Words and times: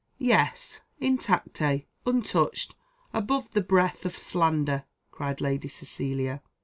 "Yes, 0.17 0.81
intacte 0.99 1.83
untouched 2.07 2.73
above 3.13 3.51
the 3.51 3.61
breath 3.61 4.03
of 4.03 4.17
slander," 4.17 4.85
cried 5.11 5.39
Lady 5.41 5.67
Cecilia. 5.67 6.41